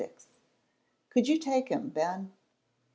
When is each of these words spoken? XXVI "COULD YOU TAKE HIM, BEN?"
XXVI 0.01 0.19
"COULD 1.11 1.27
YOU 1.27 1.37
TAKE 1.37 1.69
HIM, 1.69 1.89
BEN?" 1.89 2.33